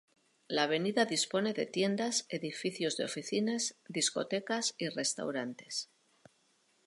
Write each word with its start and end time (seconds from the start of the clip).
La 0.47 0.63
avenida 0.63 1.05
dispone 1.05 1.53
de 1.53 1.67
tiendas, 1.67 2.25
edificios 2.29 2.97
de 2.97 3.05
oficinas, 3.05 3.75
discotecas 3.87 4.73
y 4.79 4.89
restaurantes. 4.89 5.91